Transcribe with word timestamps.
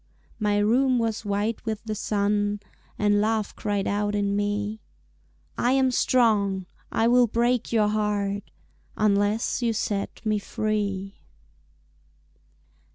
My 0.39 0.57
room 0.57 0.97
was 0.97 1.25
white 1.25 1.63
with 1.63 1.83
the 1.83 1.93
sun 1.93 2.59
And 2.97 3.21
Love 3.21 3.55
cried 3.55 3.85
out 3.85 4.15
in 4.15 4.35
me, 4.35 4.81
"I 5.59 5.73
am 5.73 5.91
strong, 5.91 6.65
I 6.91 7.07
will 7.07 7.27
break 7.27 7.71
your 7.71 7.89
heart 7.89 8.49
Unless 8.97 9.61
you 9.61 9.73
set 9.73 10.25
me 10.25 10.39
free." 10.39 11.17